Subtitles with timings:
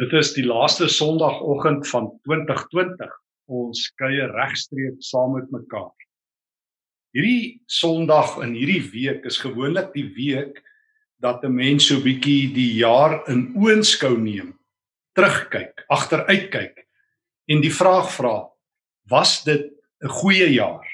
[0.00, 3.10] Dit is die laaste Sondagoggend van 2020.
[3.52, 5.92] Ons kuier regstreeks saam met mekaar.
[7.12, 10.62] Hierdie Sondag in hierdie week is gewoonlik die week
[11.20, 14.56] dat 'n mens so bietjie die jaar in oënskou neem,
[15.12, 16.80] terugkyk, agteruitkyk
[17.52, 18.48] en die vraag vra:
[19.04, 19.68] Was dit
[20.00, 20.88] 'n goeie jaar?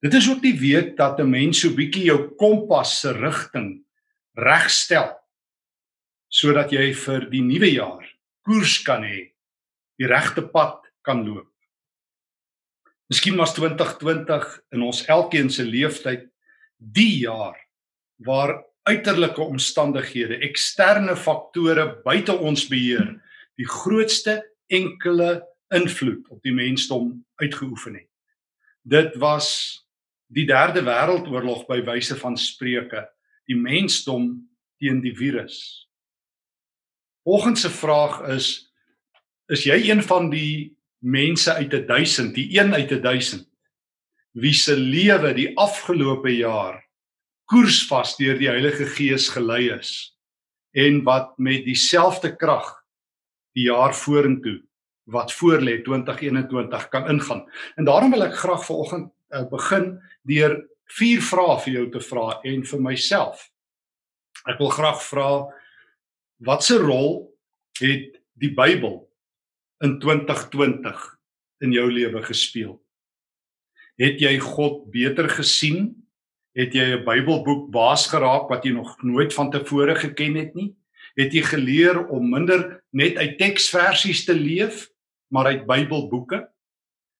[0.00, 3.84] Dit is ook die week dat 'n mens so bietjie jou kompas se rigting
[4.32, 5.12] regstel
[6.28, 8.04] sodat jy vir die nuwe jaar
[8.46, 9.30] koers kan hê,
[9.98, 11.48] die regte pad kan loop.
[13.08, 14.44] Miskien was 2020
[14.76, 16.26] in ons elkeen se lewenstyd
[16.76, 17.56] die jaar
[18.24, 23.16] waar uiterlike omstandighede, eksterne faktore buite ons beheer,
[23.56, 24.40] die grootste
[24.72, 25.42] enkele
[25.74, 27.10] invloed op die mensdom
[27.40, 28.08] uitgeoefen het.
[28.88, 29.48] Dit was
[30.32, 33.04] die derde wêreldoorlog by wyse van spreuke,
[33.48, 34.30] die mensdom
[34.80, 35.87] teen die virus.
[37.28, 38.46] Volgens se vraag is
[39.52, 43.48] is jy een van die mense uit 'n 1000, die een uit 'n 1000
[44.32, 46.88] wie se lewe die afgelope jaar
[47.44, 50.16] koersvas deur die Heilige Gees gelei is
[50.72, 52.84] en wat met dieselfde krag
[53.52, 54.62] die jaar vorentoe
[55.04, 57.44] wat voorlê 2021 kan ingaan.
[57.76, 62.40] En daarom wil ek graag vanoggend uh, begin deur vier vrae vir jou te vra
[62.42, 63.50] en vir myself.
[64.48, 65.57] Ek wil graag vra
[66.38, 67.34] Watse rol
[67.80, 69.00] het die Bybel
[69.82, 71.00] in 2020
[71.66, 72.76] in jou lewe gespeel?
[73.98, 75.96] Het jy God beter gesien?
[76.54, 80.76] Het jy 'n Bybelboek baas geraak wat jy nog nooit van tevore geken het nie?
[81.16, 84.90] Het jy geleer om minder net uit teksversies te leef,
[85.30, 86.48] maar uit Bybelboeke?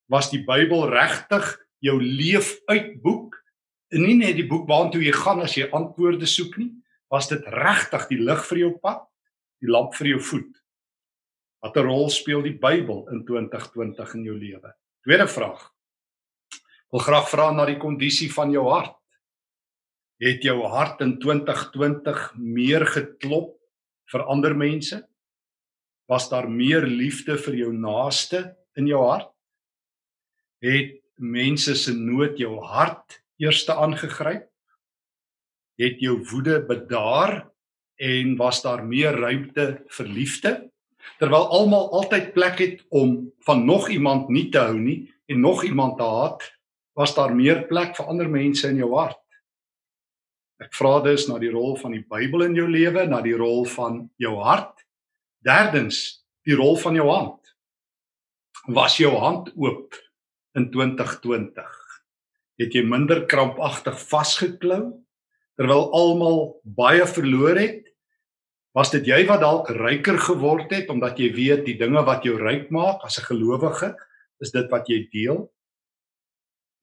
[0.06, 3.34] Was die Bybel regtig jou leefuitboek?
[3.90, 6.70] En nie net die boek waartoe jy gaan as jy antwoorde soek nie,
[7.08, 9.08] was dit regtig die lig vir jou pad?
[9.62, 10.52] die lamp vir jou voet.
[11.62, 14.72] Watter rol speel die Bybel in 2020 in jou lewe?
[15.06, 15.64] Tweede vraag.
[16.92, 18.96] Wil graag vra na die kondisie van jou hart.
[20.22, 23.56] Het jou hart in 2020 meer geklop
[24.10, 25.02] vir ander mense?
[26.08, 28.46] Was daar meer liefde vir jou naaste
[28.78, 29.30] in jou hart?
[30.64, 34.46] Het mense se nood jou hart eerste aangegryp?
[35.78, 37.44] Het jou woede bedaar
[37.96, 40.52] en was daar meer ruimte vir liefde?
[41.18, 45.64] Terwyl almal altyd plek het om van nog iemand nie te hou nie en nog
[45.64, 46.44] iemand te haat
[46.98, 49.22] was daar meer plek vir ander mense in jou hart.
[50.58, 53.62] Ek vra dus na die rol van die Bybel in jou lewe na die rol
[53.70, 54.82] van jou hart.
[55.46, 57.54] Derdens die rol van jou hand.
[58.66, 59.94] Was jou hand oop
[60.58, 61.76] in 2020
[62.58, 64.82] het jy minder krampagtig vasgeklou
[65.58, 67.88] terwyl almal baie verloor het
[68.78, 72.36] Was dit jy wat dalk ryker geword het omdat jy weet die dinge wat jou
[72.38, 73.96] ryk maak as 'n gelowige
[74.40, 75.50] is dit wat jy deel?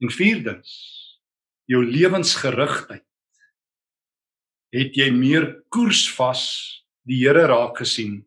[0.01, 0.69] En vierdens,
[1.71, 3.05] jou lewensgerigtheid.
[4.73, 8.25] Het jy meer koers vas die Here raak gesien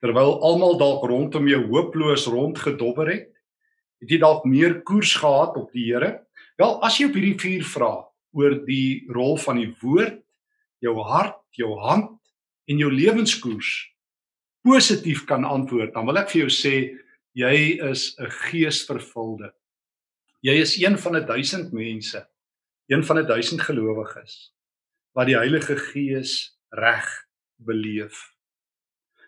[0.00, 3.34] terwyl almal dalk rondom jou hooploos rondgedobber het?
[4.00, 6.24] Het jy dalk meer koers gehad op die Here?
[6.56, 10.22] Wel, as jy op hierdie vier vrae oor die rol van die woord,
[10.80, 12.18] jou hart, jou hand
[12.68, 13.70] en jou lewenskoers
[14.66, 16.74] positief kan antwoord, dan wil ek vir jou sê
[17.38, 19.52] jy is 'n geesvervulde.
[20.42, 22.26] Jy is een van 'n 1000 mense,
[22.88, 24.52] een van 'n 1000 gelowiges
[25.14, 27.06] wat die Heilige Gees reg
[27.56, 28.34] beleef.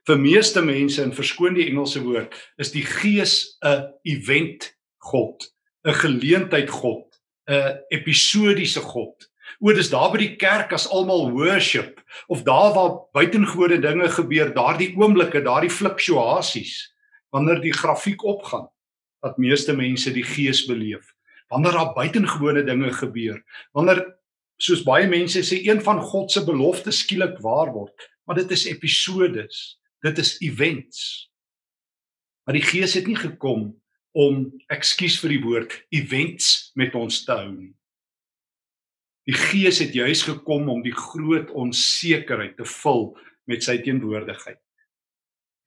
[0.07, 5.53] Vir meeste mense en verskoon die Engelse woord, is die Gees 'n event God,
[5.85, 7.10] 'n geleentheid God,
[7.51, 9.27] 'n episodiese God.
[9.59, 11.99] O, dis daar by die kerk as almal worship
[12.31, 16.95] of daar waar buitengewone dinge gebeur, daardie oomblikke, daardie fluktuasies
[17.35, 18.69] wanneer die grafiek opgaan
[19.21, 21.13] dat meeste mense die gees beleef.
[21.51, 23.43] Wanneer daar buitengewone dinge gebeur,
[23.77, 24.05] wanneer
[24.61, 28.67] soos baie mense sê een van God se beloftes skielik waar word, maar dit is
[28.71, 31.31] episodes, dit is events.
[32.47, 33.80] Maar die gees het nie gekom
[34.13, 37.75] om ekskuus vir die woord events met ons te hou nie.
[39.29, 43.13] Die Gees het juis gekom om die groot onsekerheid te vul
[43.51, 44.59] met sy teenwoordigheid.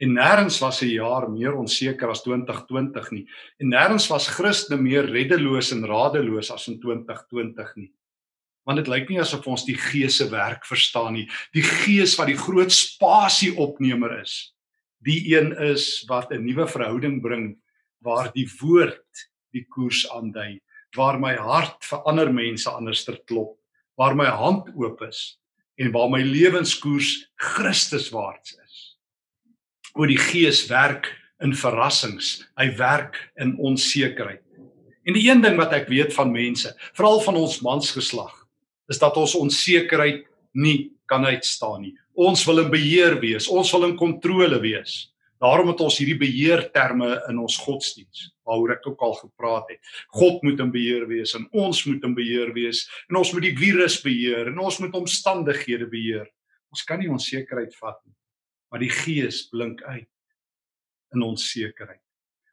[0.04, 3.25] En nêrens was 'n jaar meer onseker as 2020 nie.
[3.60, 7.94] En nêrens was Christene meer reddeloos en radeloos as in 2020 nie.
[8.66, 11.30] Want dit lyk nie asof ons die Gees se werk verstaan nie.
[11.54, 14.54] Die Gees wat die groot spasieopnemer is.
[15.00, 17.62] Die een is wat 'n nuwe verhouding bring
[18.04, 20.60] waar die woord die koers aandui
[20.98, 23.56] waar my hart vir ander mense anderster klop,
[23.98, 25.40] waar my hand oop is
[25.82, 28.82] en waar my lewenskoers Christuswaarts is.
[29.94, 31.06] hoe die Gees werk
[31.46, 32.40] in verrassings.
[32.58, 34.42] Hy werk in onsekerheid.
[35.06, 38.34] En die een ding wat ek weet van mense, veral van ons mansgeslag,
[38.90, 40.24] is dat ons onsekerheid
[40.58, 41.94] nie kan uitstaan nie.
[42.18, 45.12] Ons wil in beheer wees, ons wil in kontrole wees.
[45.44, 49.80] Daarom het ons hierdie beheerterme in ons godsdiens waaroor ek ook al gepraat het.
[50.16, 53.56] God moet in beheer wees en ons moet in beheer wees en ons moet die
[53.57, 56.30] virus beheer en ons moet omstandighede beheer.
[56.72, 58.16] Ons kan nie onsekerheid vat nie.
[58.72, 60.10] Maar die Gees blink uit
[61.13, 62.01] in ons sekerheid.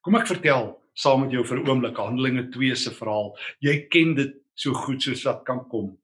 [0.03, 3.33] Kom ek vertel saam met jou vir oomblik Handelinge 2 se verhaal.
[3.65, 5.95] Jy ken dit so goed soos wat kan kom.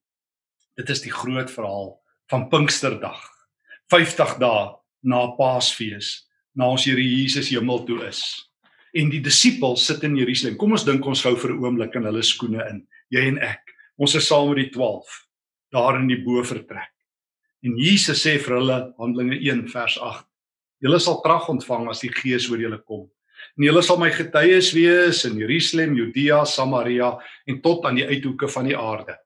[0.79, 1.97] Dit is die groot verhaal
[2.31, 3.19] van Pinksterdag.
[3.93, 4.71] 50 dae
[5.07, 6.26] na Paasfees
[6.57, 8.23] na ons Here Jesus hemel toe is.
[8.97, 10.57] En die disippels sit in Jerusalem.
[10.57, 12.87] Kom ons dink ons gou vir 'n oomblik in hulle skoene in.
[13.11, 13.63] Jy en ek.
[13.99, 15.27] Ons is saam met die 12
[15.73, 16.93] daar in die bovertrek.
[17.63, 20.27] En Jesus sê vir hulle Handelinge 1 vers 8:
[20.81, 23.11] Julle sal krag ontvang as die Gees oor julle kom.
[23.59, 28.49] En julle sal my getuies wees in Jerusalem, Judea, Samaria en tot aan die uithoeke
[28.49, 29.17] van die aarde.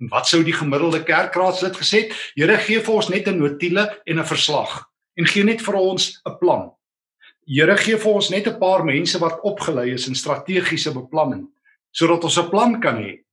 [0.00, 2.14] En wat sou die gemiddelde kerkraadslid gesê het?
[2.34, 4.89] Here gee vir ons net 'n notule en 'n verslag
[5.20, 6.70] en gee net vir ons 'n plan.
[7.46, 11.48] Here gee vir ons net 'n paar mense wat opgelei is in strategiese beplanning
[11.92, 13.24] sodat ons 'n plan kan hê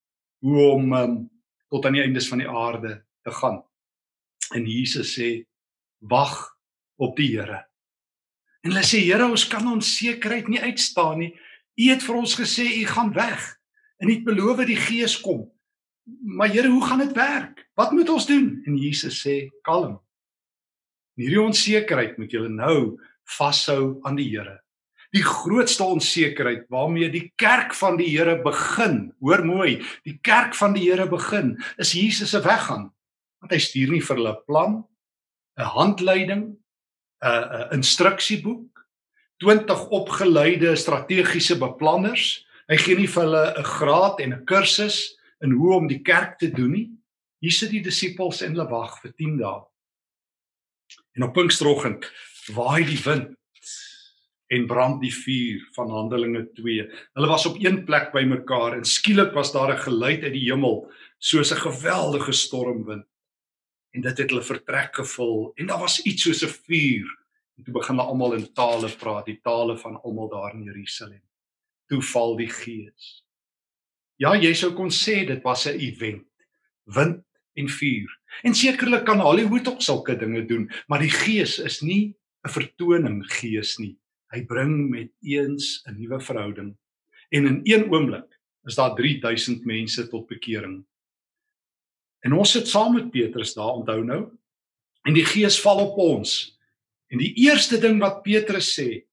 [0.42, 1.30] hoe om um,
[1.70, 3.64] tot aan die eindes van die aarde te gaan.
[4.56, 5.46] En Jesus sê
[6.00, 6.58] wag
[6.98, 7.66] op die Here.
[8.64, 11.34] En hulle sê Here, ons kan ons sekerheid nie uitstaan nie.
[11.78, 13.58] U het vir ons gesê u gaan weg
[14.00, 15.52] en u het beloof die Gees kom.
[16.24, 17.68] Maar Here, hoe gaan dit werk?
[17.76, 18.62] Wat moet ons doen?
[18.66, 20.00] En Jesus sê kalm.
[21.18, 22.98] In hierdie onsekerheid moet jy nou
[23.38, 24.60] vashou aan die Here.
[25.16, 30.76] Die grootste onsekerheid waarmee die kerk van die Here begin, hoor mooi, die kerk van
[30.76, 32.92] die Here begin, is Jesus se weggaan.
[33.42, 34.84] Want hy stuur nie vir hulle 'n plan,
[35.58, 36.44] 'n handleiding,
[37.24, 38.86] 'n 'n instruksieboek,
[39.42, 42.46] 20 opgeleide strategiese beplanners.
[42.70, 46.38] Hy gee nie vir hulle 'n graad en 'n kursus in hoe om die kerk
[46.38, 46.92] te doen nie.
[47.42, 49.66] Hier sit die disippels en hulle wag vir 10 dae.
[51.18, 52.06] En op Pinksteroggend
[52.54, 53.34] waai die wind
[54.54, 56.86] en brand die vuur van Handelinge 2.
[57.18, 60.92] Hulle was op een plek bymekaar en skielik was daar 'n geluid uit die hemel
[61.18, 63.06] soos 'n geweldige stormwind.
[63.92, 67.08] En dit het hulle vertrek gevul en daar was iets soos 'n vuur.
[67.58, 71.22] En toe begin hulle almal in tale praat, die tale van almal daar in Jerusalem.
[71.88, 73.26] Toe val die Gees.
[74.16, 76.28] Ja, jy sou kon sê dit was 'n event.
[76.84, 77.27] Wind
[77.58, 78.12] en vuur.
[78.46, 82.16] En sekerlik kan Hollywood ook sulke dinge doen, maar die gees is nie
[82.46, 83.98] 'n vertoning gees nie.
[84.32, 86.76] Hy bring met eens 'n nuwe verhouding.
[87.30, 90.86] En in een oomblik is daar 3000 mense tot bekering.
[92.20, 94.32] En ons sit saam met Petrus daar, onthou nou.
[95.08, 96.58] En die gees val op ons.
[97.08, 99.06] En die eerste ding wat Petrus sê,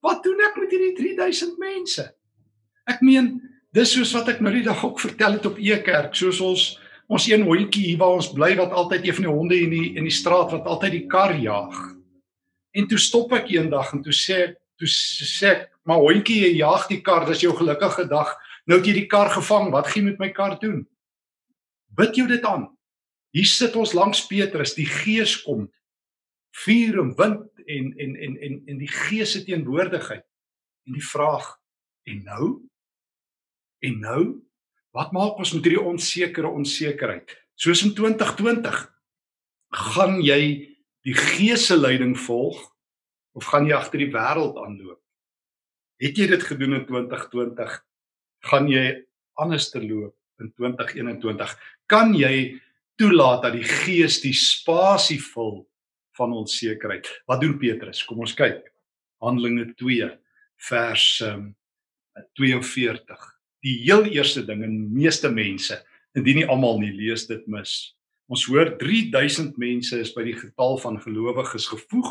[0.00, 2.14] "Wat doen ek met hierdie 3000 mense?"
[2.86, 3.40] Ek meen,
[3.72, 7.26] dis soos wat ek nou die dag ook vertel het op Ekerk, soos ons ons
[7.28, 10.08] een hondjie hier waar ons bly wat altyd een van die honde in die in
[10.08, 11.76] die straat wat altyd die kar jaag.
[12.74, 16.56] En toe stop ek eendag en toe sê ek toe sê ek, "Maar hondjie, jy
[16.58, 18.36] jaag die kar, dis jou gelukkige dag.
[18.66, 19.70] Nou het jy die kar gevang.
[19.70, 20.86] Wat gaan jy met my kar doen?"
[21.94, 22.76] Bid jou dit aan.
[23.30, 25.70] Hier sit ons langs Petrus, die Gees kom.
[26.50, 30.24] Vuur en wind en en en en en die Gees se teenwoordigheid.
[30.86, 31.58] En die vraag,
[32.02, 32.62] en nou?
[33.78, 34.43] En nou?
[34.94, 37.32] Wat maak ons met hierdie onsekere onsekerheid?
[37.58, 38.76] Soos in 2020,
[39.90, 40.42] gaan jy
[41.04, 42.60] die gees se leiding volg
[43.34, 45.00] of gaan jy agter die wêreld aanloop?
[46.02, 47.74] Het jy dit gedoen in 2020?
[48.46, 48.86] Gaan jy
[49.42, 51.58] anders te loop in 2021?
[51.90, 52.60] Kan jy
[53.00, 55.64] toelaat dat die gees die spasie vul
[56.14, 57.10] van onsekerheid?
[57.26, 58.06] Wat doen Petrus?
[58.06, 58.62] Kom ons kyk.
[59.18, 60.12] Handelinge 2
[60.70, 61.48] vers um,
[62.38, 63.33] 42
[63.64, 65.78] die heel eerste ding en meeste mense,
[66.14, 67.94] indien nie almal nie, lees dit mis.
[68.30, 72.10] Ons hoor 3000 mense is by die getal van gelowiges gevoeg.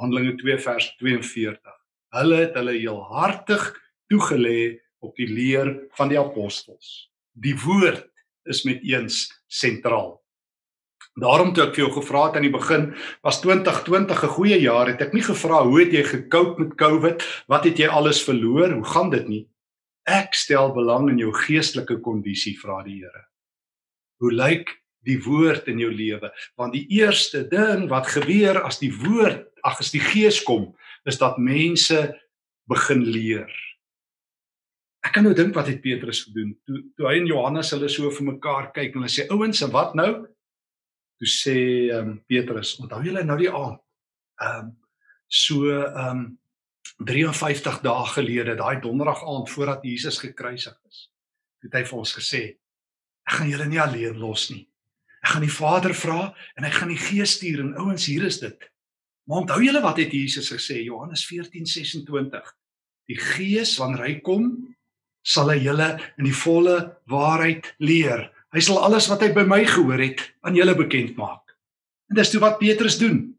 [0.00, 1.72] Handelinge 2 vers 42.
[2.16, 3.64] Hulle het hulle heel hartig
[4.12, 7.10] toegelê op die leer van die apostels.
[7.36, 8.06] Die woord
[8.48, 10.14] is met eens sentraal.
[11.16, 12.90] Daarom toe ek vir jou gevra het aan die begin,
[13.24, 17.24] was 2020 'n goeie jaar, het ek nie gevra hoe het jy gekoop met COVID,
[17.48, 19.46] wat het jy alles verloor, hoe gaan dit nie?
[20.06, 23.24] Ek stel belang in jou geestelike kondisie, vra die Here.
[24.22, 24.70] Hoe lyk
[25.06, 26.30] die woord in jou lewe?
[26.58, 30.70] Want die eerste ding wat gebeur as die woord, ag as die gees kom,
[31.06, 31.98] is dat mense
[32.70, 33.50] begin leer.
[35.06, 38.10] Ek kan nou dink wat het Petrus gedoen toe toe hy en Johannes hulle so
[38.14, 40.10] vir mekaar kyk en hulle sê ouens en wat nou?
[41.20, 41.58] Toe sê
[41.90, 43.78] ehm um, Petrus, onthou julle nou die aand.
[44.42, 44.74] Ehm um,
[45.26, 46.26] so ehm um,
[47.04, 51.10] 53 dae gelede, daai donderdag aand voordat Jesus gekruisig is,
[51.64, 52.42] het hy vir ons gesê:
[53.26, 54.68] "Ek gaan julle nie alleen los nie.
[55.22, 58.38] Ek gaan die Vader vra en ek gaan die Gees stuur en ouens, hier is
[58.40, 58.70] dit.
[59.26, 62.54] Maar onthou julle wat het Jesus gesê Johannes 14:26
[63.08, 64.46] Die Gees wanneer hy kom
[65.26, 66.76] sal hy julle in die volle
[67.10, 68.28] waarheid leer.
[68.54, 71.56] Hy sal alles wat hy by my gehoor het aan julle bekend maak.
[72.10, 73.34] En dis toe wat Petrus doen.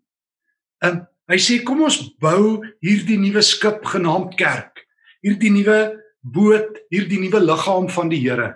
[0.84, 4.86] En hy sê kom ons bou hierdie nuwe skip genaamd kerk.
[5.26, 5.80] Hierdie nuwe
[6.22, 8.54] boot, hierdie nuwe liggaam van die Here.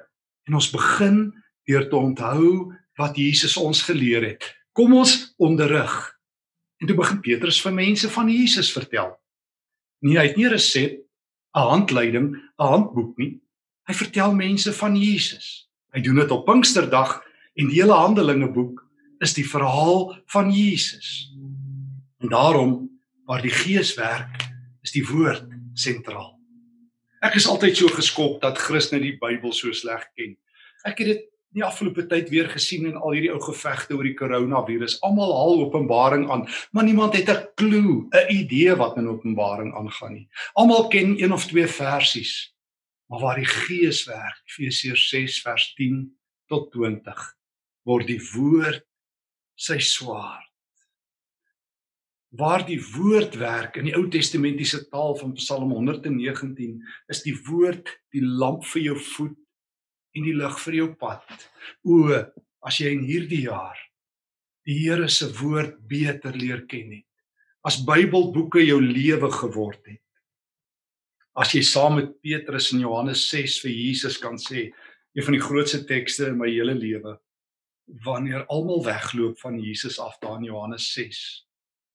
[0.48, 1.32] En ons begin
[1.68, 4.48] deur te onthou wat Jesus ons geleer het.
[4.74, 5.94] Kom ons onderrig.
[6.82, 9.12] En toe begin Petrus vir mense van Jesus vertel.
[10.02, 10.98] Nee, hy het nie 'n resep,
[11.56, 13.40] 'n handleiding, 'n handboek nie.
[13.88, 15.70] Hy vertel mense van Jesus.
[15.94, 17.22] Hy doen dit op Pinksterdag
[17.56, 18.80] en die hele Handelinge boek
[19.20, 21.32] is die verhaal van Jesus.
[22.22, 24.50] En daarom waar die Gees werk,
[24.82, 26.36] is die woord sentraal.
[27.22, 30.36] Ek is altyd so geskok dat Christene die Bybel so sleg ken.
[30.86, 34.16] Ek het dit die afgelope tyd weer gesien in al hierdie ou gevegte oor die
[34.18, 35.00] koronavirus.
[35.06, 40.14] Almal haal Openbaring aan, maar niemand het 'n klou, 'n idee wat in Openbaring aangaan
[40.14, 40.30] nie.
[40.54, 42.54] Almal ken een of twee versies.
[43.10, 47.36] Maar waar die Gees werk, Efesiërs 6 vers 10 tot 20,
[47.84, 48.86] word die woord
[49.56, 50.51] sy swaard.
[52.32, 56.78] Waar die woord werk in die Ou Testamentiese taal van Psalm 119
[57.12, 59.36] is die woord die lamp vir jou voet
[60.16, 61.28] en die lig vir jou pad.
[61.84, 62.08] O,
[62.64, 63.80] as jy in hierdie jaar
[64.68, 67.08] die Here se woord beter leer ken het.
[67.68, 70.04] As Bybelboeke jou lewe geword het.
[71.36, 74.70] As jy saam met Petrus in Johannes 6 vir Jesus kan sê,
[75.16, 77.18] een van die grootste tekste in my hele lewe,
[78.06, 81.24] wanneer almal wegloop van Jesus af daar in Johannes 6,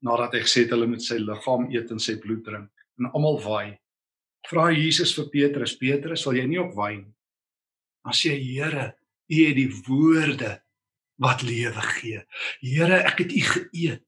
[0.05, 3.41] nadat hy gesê het hulle moet sy liggaam eet en sy bloed drink en almal
[3.45, 3.77] waai.
[4.47, 7.13] Vra Jesus vir Petrus, Petrus, sal jy nie ook waai nie?
[8.07, 8.95] Dan sê Here,
[9.27, 10.53] U het die woorde
[11.19, 12.21] wat lewe gee.
[12.63, 14.05] Here, ek het U geëet.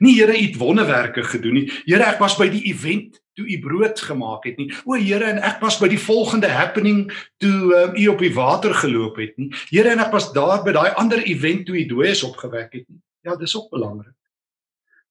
[0.00, 1.66] Nie Here, U het wonderwerke gedoen nie.
[1.88, 4.68] Here, ek was by die event toe U brood gemaak het nie.
[4.86, 7.08] O Here, en ek was by die volgende happening
[7.42, 9.50] toe um, U op die water geloop het nie.
[9.72, 13.02] Here, en ek was daar by daai ander event toe U dooies opgewek het nie.
[13.26, 14.14] Ja, dis ook belangrik.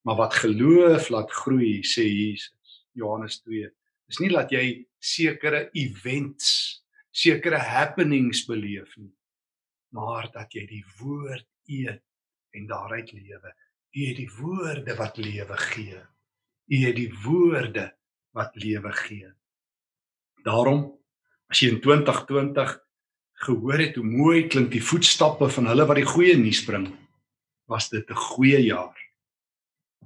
[0.04, 3.70] Maar wat geloof laat groei, sê Jesus, Johannes 2.
[4.08, 6.84] Dis nie dat jy sekere events
[7.14, 9.14] sekere happenings beleef nie
[9.94, 12.02] maar dat jy die woord eet
[12.58, 13.54] en daaruit lewe.
[13.94, 16.00] U het die woorde wat lewe gee.
[16.66, 17.92] U het die woorde
[18.34, 19.30] wat lewe gee.
[20.46, 20.88] Daarom
[21.54, 22.74] as jy in 2020
[23.46, 26.88] gehoor het hoe mooi klink die voetstappe van hulle wat die goeie nuus bring
[27.70, 28.98] was dit 'n goeie jaar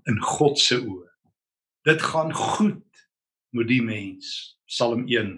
[0.08, 1.08] in God se oë
[1.88, 3.04] dit gaan goed
[3.56, 5.38] met die mens Psalm 1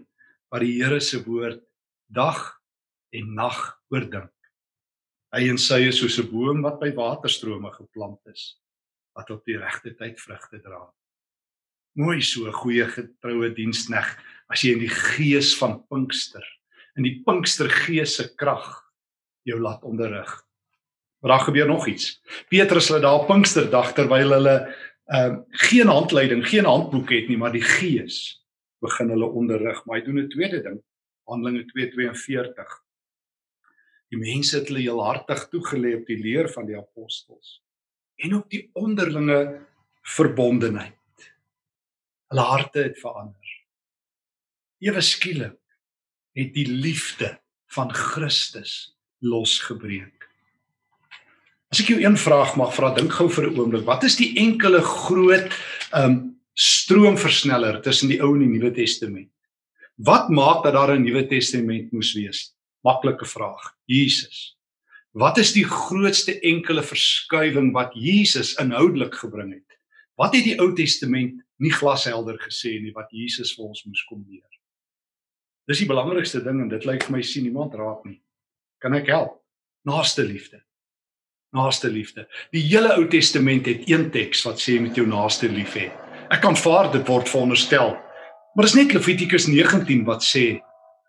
[0.50, 1.62] wat die Here se woord
[2.10, 2.40] dag
[3.14, 3.58] en nag
[3.94, 4.34] oordink.
[5.34, 8.58] Hy en sy is soos 'n boom wat by waterstrome geplant is
[9.14, 10.90] wat op die regte tyd vrugte dra.
[11.98, 14.08] Mooi so 'n goeie getroue dienskneg
[14.50, 16.46] as jy in die gees van Pinkster
[16.98, 18.68] in die Pinkstergees se krag
[19.48, 20.30] jou laat onderrig.
[21.20, 22.22] Maar daar gebeur nog iets.
[22.48, 24.56] Petrus hulle daar Pinksterdag terwyl hulle
[25.10, 28.46] ehm uh, geen handleiding, geen handboek het nie, maar die Gees
[28.80, 30.78] begin hulle onderrig, maar hy doen 'n tweede ding.
[31.26, 32.78] Handelinge 2:42.
[34.10, 37.60] Die mense het hulle heel hartig toegelê op die leer van die apostels
[38.20, 39.68] en op die onderlinge
[40.02, 40.96] verbondenheid.
[42.30, 43.54] Hulle harte het verander.
[44.84, 45.60] Ewe skielik
[46.38, 47.38] het die liefde
[47.74, 50.19] van Christus losgebreek.
[51.70, 54.34] As ek jou een vraag mag vra, dink gou vir 'n oomblik, wat is die
[54.42, 55.54] enkele groot
[55.94, 59.30] um stroomversneller tussen die Ou en die Nuwe Testament?
[59.98, 62.56] Wat maak dat daar 'n Nuwe Testament moes wees?
[62.84, 63.76] Maklike vraag.
[63.86, 64.58] Jesus.
[65.12, 69.78] Wat is die grootste enkele verskuiwing wat Jesus inhoudelik gebring het?
[70.16, 74.26] Wat het die Ou Testament nie glashelder gesê nie wat Jesus vir ons moes kom
[74.28, 74.50] leer?
[75.68, 78.22] Dis die belangrikste ding en dit lyk vir my sien niemand raak nie.
[78.82, 79.42] Kan ek help?
[79.86, 80.64] Naaste liefde.
[81.52, 82.28] Naaste liefde.
[82.52, 85.90] Die hele Ou Testament het een teks wat sê met jou naaste lief hê.
[86.30, 87.98] Ek kan vaar dit word veronderstel
[88.60, 90.60] Maar dis net Levitikus 19 wat sê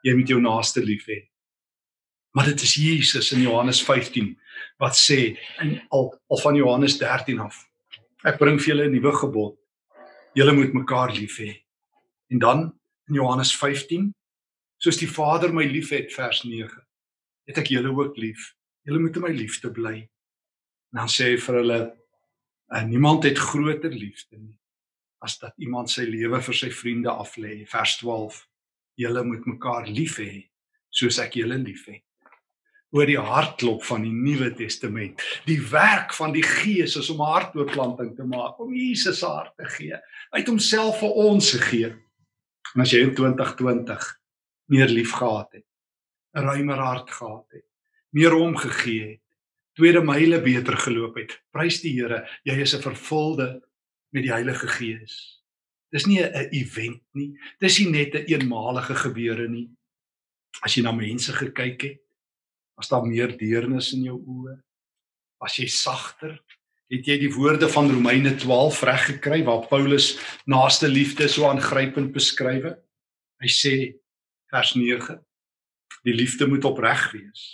[0.07, 1.17] jy moet jou naaste lief hê.
[2.37, 4.29] Maar dit is Jesus in Johannes 15
[4.79, 7.57] wat sê in al, al van Johannes 13 af.
[8.23, 9.57] Ek bring vir julle 'n nuwe gebod.
[10.39, 11.65] Julle moet mekaar lief hê.
[12.31, 12.59] En dan
[13.09, 14.15] in Johannes 15
[14.79, 16.71] soos die Vader my liefhet vers 9
[17.49, 18.55] het ek julle ook lief.
[18.87, 20.09] Julle moet in my liefde bly.
[20.91, 21.81] En dan sê hy vir hulle
[22.71, 24.57] en niemand het groter liefde nie
[25.21, 27.67] as dat iemand sy lewe vir sy vriende aflê.
[27.69, 28.39] Vers 12.
[29.01, 30.47] Julle moet mekaar lief hê
[30.91, 32.05] soos ek julle liefhet
[32.91, 35.23] oor die hartklop van die Nuwe Testament.
[35.47, 39.69] Die werk van die Gees is om hartoortplanting te maak, om Jesus se hart te
[39.77, 39.99] gee.
[40.35, 41.93] Het homself vir ons gegee.
[42.75, 44.09] En as jy in 2020
[44.75, 45.67] meer lief gehad het,
[46.35, 47.67] 'n ruimer hart gehad het,
[48.11, 49.23] meer omgegee het,
[49.81, 53.63] tweede myle beter geloop het, prys die Here, jy is 'n vervulde
[54.13, 55.41] met die Heilige Gees.
[55.93, 57.35] Dis nie 'n event nie.
[57.61, 59.69] Dis nie net 'n eenmalige gebeure nie.
[60.63, 62.01] As jy na mense gekyk het,
[62.81, 64.55] Was daar meer deernis in jou oë?
[65.45, 66.39] Was jy sagter?
[66.89, 70.15] Het jy die woorde van Romeine 12 reg gekry waar Paulus
[70.49, 72.71] naaste liefde so aangrypend beskryf?
[73.45, 73.75] Hy sê
[74.49, 75.19] vers 9:
[76.09, 77.45] Die liefde moet opreg wees.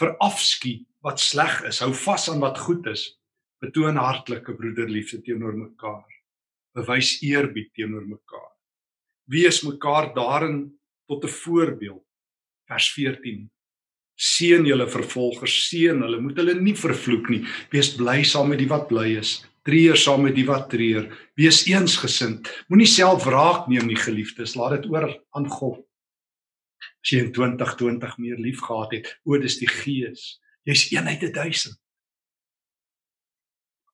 [0.00, 3.04] Verafskiet wat sleg is, hou vas aan wat goed is.
[3.60, 6.08] Betoon hartlike broederliefde teenoor mekaar.
[6.74, 8.52] Bewys eerbied teenoor mekaar.
[9.30, 12.04] Wees mekaar daarin tot 'n voorbeeld.
[12.68, 13.50] Vers 14
[14.14, 17.40] Seën julle vervolgers, seën hulle, moet hulle nie vervloek nie.
[17.72, 21.08] Wees bly saam met die wat bly is, treur saam met die wat treur.
[21.34, 22.46] Wees eensgesind.
[22.68, 25.82] Moenie self wraak neem nie, geliefdes, laat dit oor aan God.
[27.02, 30.38] As jy in 2020 meer lief gehad het, o, dis die Gees.
[30.64, 31.78] Jy's eenheid 'n duisend.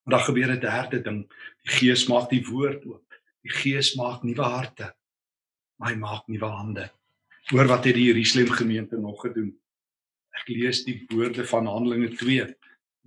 [0.03, 1.21] Maar dan gebeur 'n derde ding.
[1.62, 3.15] Die Gees maak die woord oop.
[3.43, 4.95] Die Gees maak nuwe harte.
[5.77, 6.91] Maar hy maak nuwe hande.
[7.50, 9.61] Hoor wat het die Jerusalem gemeente nog gedoen?
[10.41, 12.47] ek lees die woorde van Handelinge 2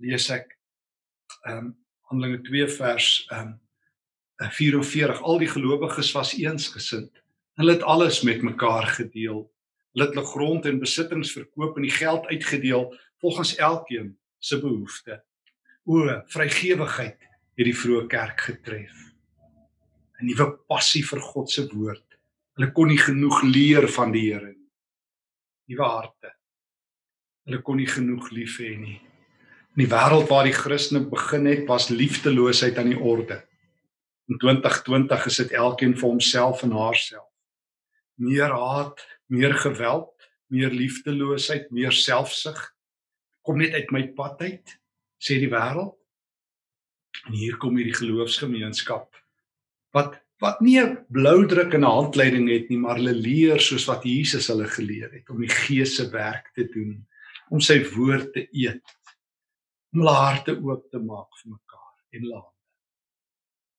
[0.04, 0.54] lees ek
[1.44, 1.72] ehm um,
[2.10, 3.60] Handelinge 2 vers ehm um,
[4.54, 7.22] 44 al die gelowiges was eensgesind
[7.60, 9.44] hulle het alles met mekaar gedeel
[9.94, 12.88] hulle het hulle grond en besittings verkoop en die geld uitgedeel
[13.24, 15.22] volgens elkeen se behoefte
[15.88, 16.04] o
[16.36, 17.18] vrygewigheid
[17.56, 19.00] het die vroeë kerk getref
[20.20, 22.20] 'n nuwe passie vir God se woord
[22.54, 26.34] hulle kon nie genoeg leer van die Here nie nuwe harte
[27.44, 29.00] Hulle kon nie genoeg lief hê nie.
[29.74, 33.42] In die wêreld waar die Christene begin het, was liefdeloosheid aan die orde.
[34.32, 37.28] In 2020 is dit elkeen vir homself en haarself.
[38.16, 40.08] Meer haat, meer geweld,
[40.48, 42.62] meer liefdeloosheid, meer selfsug
[43.44, 44.74] kom net uit my pad uit,
[45.20, 45.94] sê die wêreld.
[47.28, 49.10] En hier kom hierdie geloofsgemeenskap
[49.94, 53.86] wat wat nie 'n blou druk en 'n handleiding het nie, maar hulle leer soos
[53.86, 57.06] wat Jesus hulle geleer het om die Gees se werk te doen
[57.50, 58.82] om sy woord te eet
[59.92, 62.54] om hulle harte oop te maak vir mekaar en laat.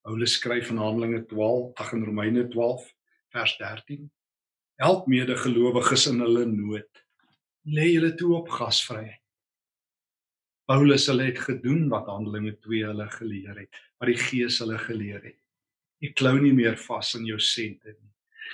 [0.05, 2.85] Paulus skryf in Handelinge 12, ag in Romeine 12
[3.33, 4.11] vers 13.
[4.75, 7.03] Help medegelowiges in hulle nood.
[7.65, 9.24] Lê julle toe op gasvryheid.
[10.65, 15.21] Paulus hulle het gedoen wat Handelinge 2 hulle geleer het, wat die Gees hulle geleer
[15.21, 15.39] het.
[16.01, 18.11] Jy klou nie meer vas in jou sente nie.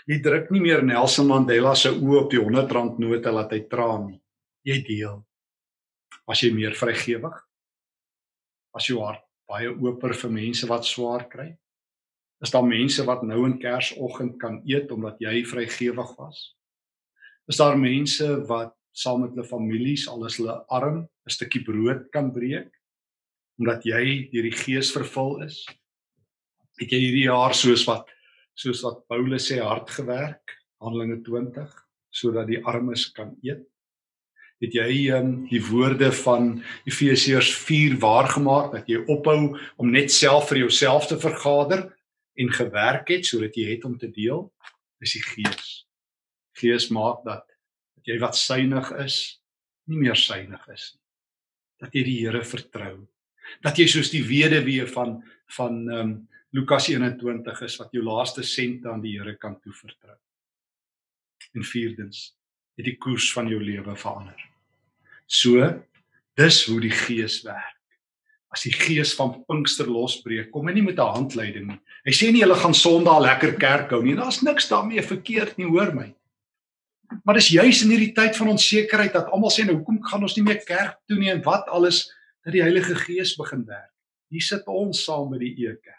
[0.08, 3.64] Jy druk nie meer Nelson Mandela se oë op die 100 rand note laat hy
[3.72, 4.22] traan nie
[4.68, 5.20] jy deel.
[6.30, 7.38] As jy meer vrygewig?
[8.78, 11.50] As jou hart baie oper vir mense wat swaar kry?
[12.42, 16.54] Is daar mense wat nou in Kersoggend kan eet omdat jy vrygewig was?
[17.52, 22.10] Is daar mense wat saam met hulle families al is hulle arm 'n stukkie brood
[22.12, 22.72] kan breek
[23.60, 25.66] omdat jy deur die Gees vervul is?
[26.80, 28.10] Het jy hierdie jaar soos wat
[28.56, 31.70] soos wat Paulus sê hard gewerk, Handelinge 20,
[32.12, 33.72] sodat die armes kan eet?
[34.62, 40.52] het jy um, die woorde van Efesiërs 4 waargemaak dat jy ophou om net self
[40.52, 41.88] vir jouself te vergader
[42.38, 44.46] en gewerk het sodat jy het om te deel
[45.02, 45.72] is die gees.
[46.62, 47.48] Gees maak dat
[48.02, 49.16] dat jy wat synig is
[49.86, 51.02] nie meer synig is nie.
[51.82, 52.96] Dat jy die Here vertrou.
[53.62, 56.20] Dat jy soos die weduwee van van ehm um,
[56.52, 60.18] Lukas 21 is wat jou laaste sent aan die Here kan toevertrou.
[61.56, 62.34] En vierdens,
[62.76, 64.42] het die koers van jou lewe verander.
[65.28, 65.64] So
[66.36, 67.78] dis hoe die Gees werk.
[68.52, 71.80] As die Gees van Pinkster losbreek, kom hy nie met 'n handleiding nie.
[72.04, 74.16] Hy sê nie hulle gaan Sondag lekker kerk hou nie.
[74.16, 76.14] Daar's niks daarmee verkeerd nie, hoor my.
[77.24, 80.36] Maar dis juis in hierdie tyd van onsekerheid dat almal sê nou hoekom gaan ons
[80.38, 82.06] nie meer kerk toe nie en wat alles
[82.46, 83.92] dat die Heilige Gees begin werk.
[84.32, 85.98] Hier sit ons saam by die Ekerk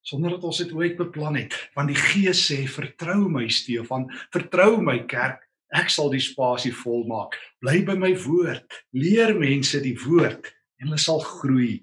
[0.00, 4.78] sonder dat ons dit ooit beplan het want die gees sê vertrou my Stefan vertrou
[4.80, 7.36] my kerk Ek sal die spasie volmaak.
[7.62, 8.66] Bly by my woord.
[8.90, 10.48] Leer mense die woord
[10.80, 11.76] en hulle sal groei.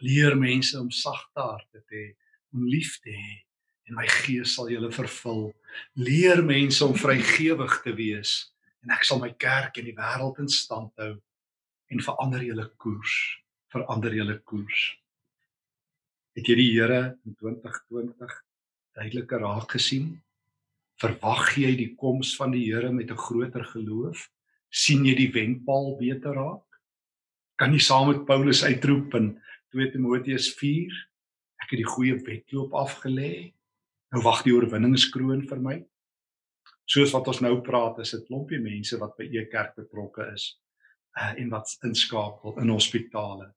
[0.00, 2.06] Leer mense om sagte harte te hê,
[2.56, 3.34] om lief te hê
[3.88, 5.46] en my gees sal julle vervul.
[6.00, 8.34] Leer mense om vrygewig te wees
[8.84, 11.14] en ek sal my kerk en die wêreld in stand hou
[11.92, 13.14] en verander julle koers.
[13.72, 14.82] Verander julle koers.
[16.34, 18.36] Het jy die Here in 2020
[18.94, 20.14] duideliker raak gesien?
[21.02, 24.28] Verwag jy die koms van die Here met 'n groter geloof?
[24.74, 26.66] sien jy die wenpaal beter raak?
[27.60, 29.28] Kan jy saam met Paulus uitroep in
[29.74, 30.94] 2 Timoteus 4,
[31.62, 33.54] ek het die goeie wedloop afgelê.
[34.14, 35.80] Nou wag die oorwinningskroon vir my.
[36.86, 40.52] Soos wat ons nou praat, is dit klompie mense wat by e kerk betrokke is
[41.18, 43.48] uh, en wat inskakel in hospitale.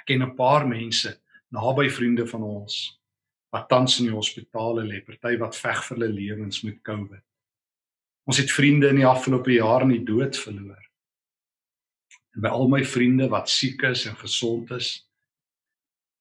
[0.00, 1.12] Ek ken 'n paar mense,
[1.52, 2.96] naby vriende van ons
[3.52, 7.24] wat tans in die hospitale lê, party wat veg vir hulle lewens met COVID.
[8.30, 10.84] Ons het vriende in die afgelope jaar in die dood verloor.
[12.36, 15.04] En by al my vriende wat siek is en gesond is,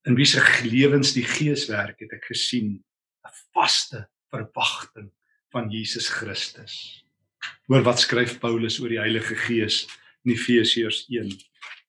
[0.08, 2.89] in wie se lewens die Gees werk, het ek gesien 'n
[3.56, 5.10] vaste verwagting
[5.54, 7.04] van Jesus Christus.
[7.70, 9.86] Hoor wat skryf Paulus oor die Heilige Gees
[10.26, 11.32] in Efesiërs 1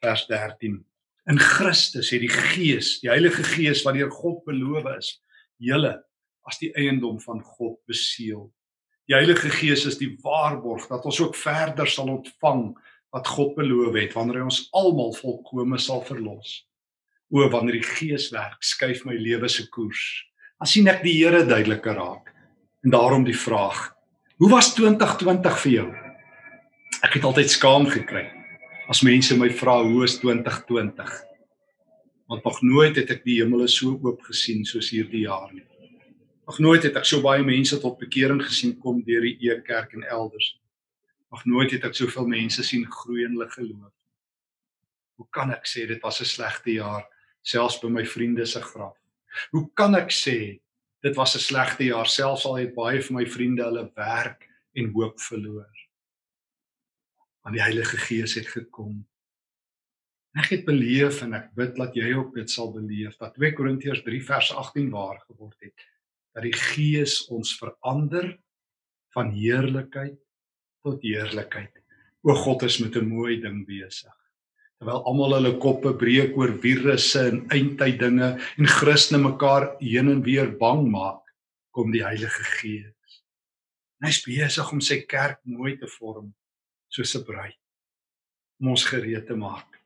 [0.01, 0.79] vers 13.
[1.31, 5.19] In Christus het die Gees, die Heilige Gees wat deur God beloof is,
[5.61, 5.99] julle
[6.49, 8.49] as die eiendom van God beseël
[9.11, 12.69] Die Heilige Gees is die waarborg dat ons ook verder sal ontvang
[13.11, 16.61] wat God beloof het wanneer hy ons almal volkome sal verlos.
[17.35, 20.05] O wanneer die Gees werk, skuif my lewe se koers.
[20.61, 22.27] Dan sien ek die Here duideliker raak.
[22.85, 23.95] En daarom die vraag:
[24.37, 25.89] Hoe was 2020 vir jou?
[27.01, 28.27] Ek het altyd skaam gekry
[28.91, 31.13] as mense my vra hoe is 2020?
[32.29, 35.65] Want nog nooit het ek die hemele so oop gesien soos hierdie jaar nie.
[36.45, 40.05] Nog nooit het ek so baie mense tot bekering gesien kom deur die Ekerk en
[40.11, 40.53] elders.
[41.33, 43.95] Nog nooit het ek soveel mense sien groei in hulle geloof.
[45.17, 47.07] Hoe kan ek sê dit was 'n slegte jaar
[47.41, 49.00] selfs by my vriende se graf?
[49.51, 50.61] Hoe kan ek sê
[51.01, 54.93] dit was 'n slegte jaar selfs al het baie van my vriende hulle werk en
[54.93, 55.77] hoop verloor?
[57.43, 59.07] Want die Heilige Gees het gekom.
[60.39, 64.03] Ek het beleef en ek bid dat jy ook dit sal beleef dat 2 Korintiërs
[64.03, 65.75] 3 vers 18 waar geword het
[66.35, 68.39] dat die Gees ons verander
[69.17, 70.19] van heerlikheid
[70.85, 71.75] tot heerlikheid.
[72.23, 74.20] O God is met 'n mooi ding besig.
[74.81, 80.23] Terwyl almal hulle koppe breek oor virusse en eindtyd dinge en Christene mekaar heen en
[80.25, 81.21] weer bang maak,
[81.77, 83.19] kom die Heilige Gees.
[84.01, 86.31] En hy's besig om sy kerk mooi te vorm
[86.89, 87.59] soos 'n bruid
[88.61, 89.77] om ons gereed te maak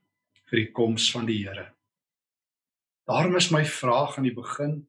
[0.46, 1.74] vir die koms van die Here.
[3.10, 4.86] Daarom is my vraag aan die begin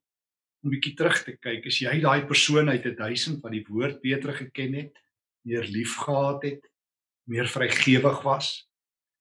[0.64, 1.66] om bietjie terug te kyk.
[1.66, 4.94] Is jy daai persoon uit 1000 wat die woord beter geken het,
[5.42, 6.62] meer liefgehad het,
[7.26, 8.70] meer vrygewig was,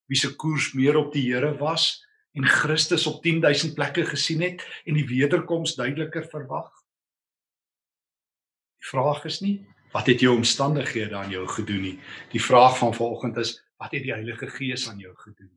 [0.07, 4.64] wie se koers meer op die Here was en Christus op 10000 plekke gesien het
[4.85, 6.71] en die wederkoms duideliker verwag?
[8.81, 9.59] Die vraag is nie
[9.95, 11.99] wat het jou omstandighede aan jou gedoen nie.
[12.33, 15.53] Die vraag van vanoggend is wat het die Heilige Gees aan jou gedoen?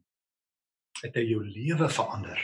[1.01, 2.37] Het hy jou lewe verander?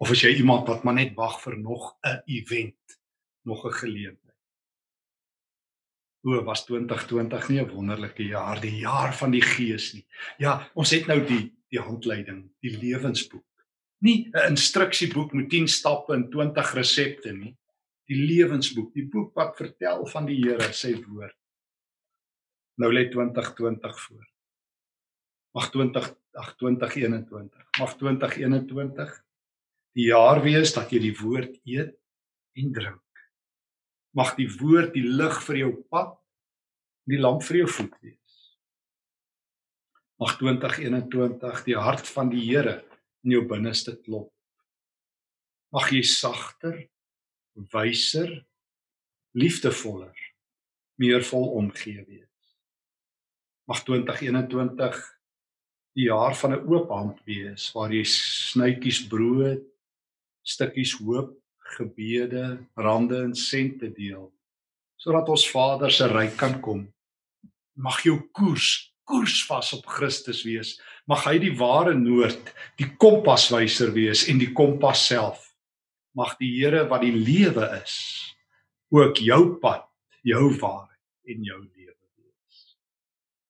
[0.00, 2.96] Of is jy iemand wat maar net wag vir nog 'n event,
[3.44, 4.27] nog 'n geleentheid?
[6.28, 10.04] O, was 2020 nie 'n wonderlike jaar, die jaar van die Gees nie.
[10.38, 13.44] Ja, ons het nou die die handleiding, die lewensboek.
[14.00, 17.56] Nie 'n instruksieboek met 10 stappe en 20 resepte nie.
[18.06, 21.36] Die lewensboek, die boek wat vertel van die Here se woord.
[22.76, 24.26] Nou lê 2020 voor.
[25.54, 27.66] Mag 20 ag 2021.
[27.78, 29.24] Mag 2021
[29.92, 31.96] die jaar wees dat jy die woord eet
[32.54, 33.07] en drink.
[34.18, 36.16] Mag die woord die lig vir jou pad
[37.06, 38.38] en die lamp vir jou voet wees.
[40.18, 42.80] Mag 2021 die hart van die Here
[43.22, 44.32] in jou binneste klop.
[45.74, 46.80] Mag jy sagter,
[47.70, 48.32] wyser,
[49.38, 50.16] liefdevoller,
[50.98, 52.26] meer vol omgee wees.
[53.70, 54.98] Mag 2021
[55.98, 59.62] die jaar van 'n oop hand wees waar jy snytjies brood
[60.48, 61.34] stukkies hoop,
[61.76, 64.30] gebede, rande en sente deel
[64.98, 66.80] sodat ons Vader se ryk kan kom.
[67.78, 70.76] Mag jou koers koers vas op Christus wees.
[71.08, 75.46] Mag hy die ware noord, die kompaswyser wees en die kompas self.
[76.18, 77.96] Mag die Here wat die lewe is,
[78.92, 79.86] ook jou pad,
[80.26, 82.62] jou waarheid en jou lewe wees.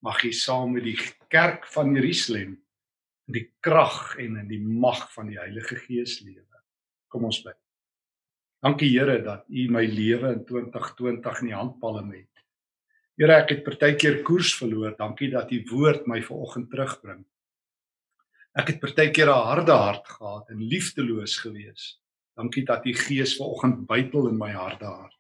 [0.05, 0.99] Mag jy saam met die
[1.33, 2.59] kerk van Jerusalem
[3.29, 6.45] in die krag en in die mag van die Heilige Gees lewe.
[7.11, 7.57] Kom ons bid.
[8.59, 12.41] Dankie Here dat U my lewe in 2020 in die handpalm het.
[13.19, 14.97] Here, ek het partykeer koers verloor.
[14.99, 17.23] Dankie dat U woord my vanoggend terugbring.
[18.59, 22.01] Ek het partykeer 'n harde hart gehad en liefdeloos gewees.
[22.35, 25.15] Dankie dat U Gees vanoggend bytel in my harde hart.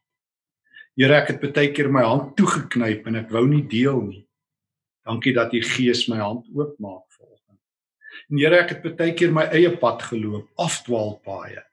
[0.97, 4.27] Here, ek het partykeer my hand toegeknyp en ek wou nie deel nie.
[5.07, 7.61] Dankie dat U Gees my hand oopmaak vanoggend.
[8.31, 11.68] En Here, ek het partykeer my eie pad geloop, afdwaal paaie.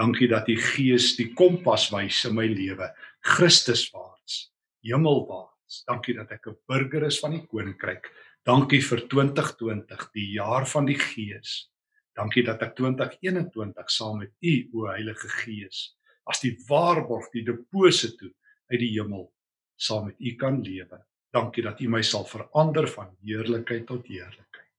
[0.00, 2.86] Dankie dat U Gees die kompas wys in my lewe,
[3.34, 4.46] Christuswaarts,
[4.86, 5.82] hemelwaarts.
[5.90, 8.08] Dankie dat ek 'n burger is van die koninkryk.
[8.44, 11.68] Dankie vir 2020, die jaar van die Gees.
[12.16, 18.26] Dankie dat ek 2021 saam met U, o Heilige Gees, as die waarborg, die deposito
[18.72, 19.30] uit die hemel
[19.76, 21.04] saam met U kan lewe.
[21.30, 24.72] Dankie dat U my sal verander van heerlikheid tot heerlikheid.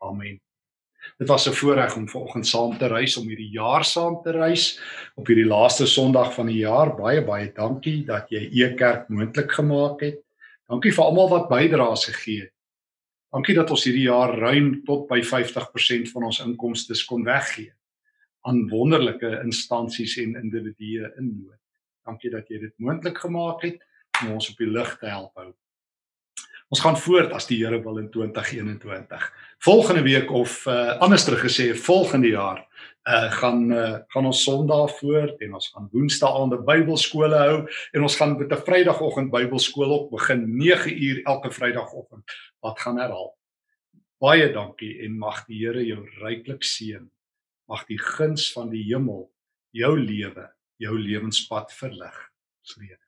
[0.00, 0.40] Amen.
[1.18, 4.80] Dit was 'n voorreg om vanoggend saam te reis om hierdie jaar saam te reis
[5.14, 6.96] op hierdie laaste Sondag van die jaar.
[6.96, 10.20] Baie baie dankie dat jy Ekerk moontlik gemaak het.
[10.68, 12.52] Dankie vir almal wat bydraes gegee het.
[13.32, 17.72] Dankie dat ons hierdie jaar ruim tot by 50% van ons inkomste kon weggee
[18.46, 21.60] aan wonderlike instansies en individue in nood.
[22.04, 23.80] Dankie dat jy dit moontlik gemaak het
[24.22, 25.54] om ons op die lig te help hou.
[26.72, 29.24] Ons gaan voort as die Here wil in 2021.
[29.64, 32.64] Volgende week of uh, anders terug gesê volgende jaar
[33.04, 37.58] uh gaan uh, gaan ons Sondag voort en ons gaan Woensdae aande Bybelskole hou
[37.92, 42.24] en ons gaan met 'n Vrydagoggend Bybelskool op begin 9 uur elke Vrydagoggend
[42.60, 43.36] wat gaan herhaal.
[44.18, 47.10] Baie dankie en mag die Here jou ryklik seën.
[47.68, 49.30] Mag die guns van die hemel
[49.70, 52.30] jou lewe, jou lewenspad verlig.
[52.62, 53.04] Vrede.